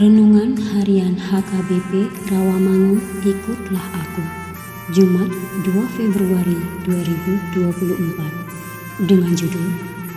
[0.00, 4.24] Renungan Harian HKBP Rawamangun Ikutlah Aku
[4.96, 6.56] Jumat 2 Februari
[6.88, 9.68] 2024 dengan judul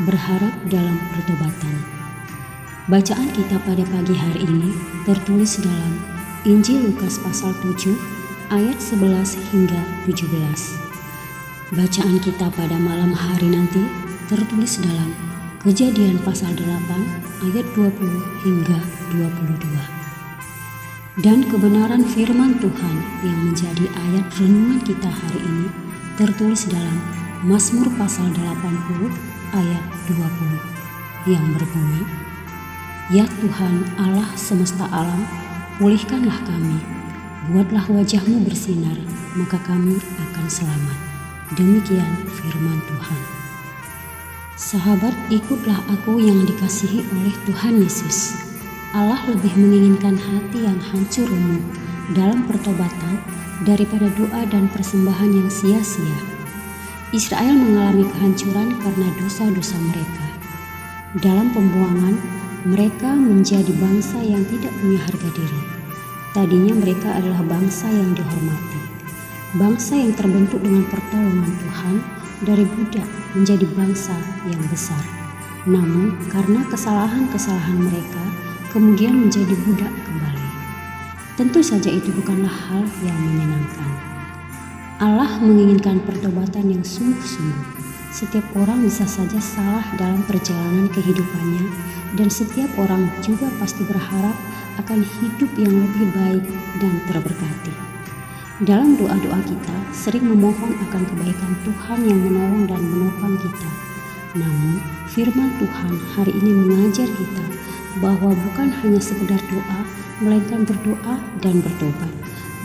[0.08, 1.76] Berharap dalam Pertobatan.
[2.88, 4.72] Bacaan kita pada pagi hari ini
[5.04, 6.00] tertulis dalam
[6.48, 7.92] Injil Lukas pasal 7
[8.56, 9.04] ayat 11
[9.52, 13.84] hingga 17 Bacaan kita pada malam hari nanti
[14.32, 15.12] tertulis dalam
[15.60, 18.80] Kejadian pasal 8 ayat 20 hingga
[19.12, 19.68] 22.
[21.20, 25.68] Dan kebenaran firman Tuhan yang menjadi ayat renungan kita hari ini
[26.16, 27.04] tertulis dalam
[27.44, 29.12] Mazmur pasal 80
[29.54, 32.04] ayat 20 yang berbunyi
[33.12, 35.28] Ya Tuhan Allah semesta alam,
[35.76, 36.80] pulihkanlah kami,
[37.52, 38.96] buatlah wajahmu bersinar,
[39.36, 40.98] maka kami akan selamat.
[41.60, 43.43] Demikian firman Tuhan.
[44.54, 48.38] Sahabat, ikutlah aku yang dikasihi oleh Tuhan Yesus.
[48.94, 51.66] Allah lebih menginginkan hati yang hancur remuk
[52.14, 53.18] dalam pertobatan
[53.66, 56.20] daripada doa dan persembahan yang sia-sia.
[57.18, 60.26] Israel mengalami kehancuran karena dosa-dosa mereka.
[61.18, 62.14] Dalam pembuangan,
[62.70, 65.62] mereka menjadi bangsa yang tidak punya harga diri.
[66.38, 68.82] Tadinya mereka adalah bangsa yang dihormati,
[69.58, 71.96] bangsa yang terbentuk dengan pertolongan Tuhan
[72.46, 74.16] dari budak menjadi bangsa
[74.50, 75.02] yang besar.
[75.64, 78.24] Namun, karena kesalahan-kesalahan mereka,
[78.74, 80.50] kemudian menjadi budak kembali.
[81.38, 83.90] Tentu saja itu bukanlah hal yang menyenangkan.
[85.02, 87.82] Allah menginginkan pertobatan yang sungguh-sungguh.
[88.14, 91.66] Setiap orang bisa saja salah dalam perjalanan kehidupannya,
[92.14, 94.38] dan setiap orang juga pasti berharap
[94.78, 96.46] akan hidup yang lebih baik
[96.78, 97.93] dan terberkati.
[98.62, 103.66] Dalam doa-doa kita sering memohon akan kebaikan Tuhan yang menolong dan menopang kita.
[104.38, 104.78] Namun,
[105.10, 107.46] firman Tuhan hari ini mengajar kita
[107.98, 109.80] bahwa bukan hanya sekedar doa,
[110.22, 112.14] melainkan berdoa dan bertobat.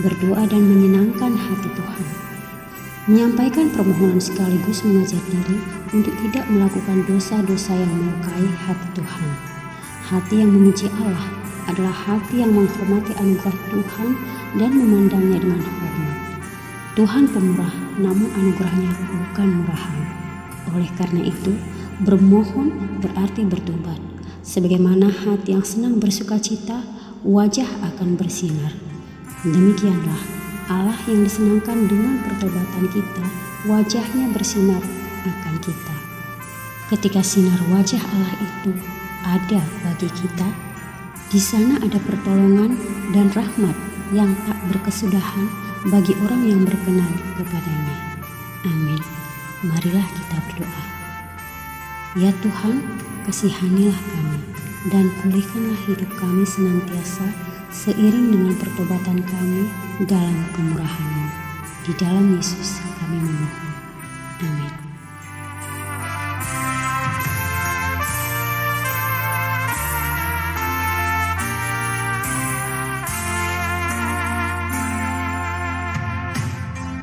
[0.04, 2.04] Berdoa dan menyenangkan hati Tuhan.
[3.08, 5.56] Menyampaikan permohonan sekaligus mengajar diri
[5.96, 9.28] untuk tidak melakukan dosa-dosa yang melukai hati Tuhan.
[10.04, 14.08] Hati yang memuji Allah adalah hati yang menghormati anugerah Tuhan
[14.56, 15.77] dan memandangnya dengan.
[16.98, 17.70] Tuhan pemurah,
[18.02, 20.02] namun anugerahnya bukan murahan.
[20.74, 21.54] Oleh karena itu,
[22.02, 24.02] bermohon berarti bertobat.
[24.42, 26.82] Sebagaimana hati yang senang bersuka cita,
[27.22, 28.74] wajah akan bersinar.
[29.46, 30.18] Demikianlah
[30.66, 33.24] Allah yang disenangkan dengan pertobatan kita,
[33.70, 34.82] wajahnya bersinar
[35.22, 35.94] akan kita.
[36.90, 38.74] Ketika sinar wajah Allah itu
[39.22, 40.50] ada bagi kita,
[41.30, 42.74] di sana ada pertolongan
[43.14, 43.76] dan rahmat
[44.10, 47.96] yang tak berkesudahan bagi orang yang berkenan kepadanya.
[48.68, 49.00] Amin.
[49.64, 50.82] Marilah kita berdoa.
[52.16, 52.76] Ya Tuhan,
[53.24, 54.38] kasihanilah kami
[54.92, 57.26] dan pulihkanlah hidup kami senantiasa
[57.72, 59.68] seiring dengan pertobatan kami
[60.08, 61.26] dalam kemurahan-Mu.
[61.88, 63.68] Di dalam Yesus kami memohon.